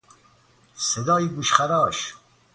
[0.75, 2.13] صدای گوشخراش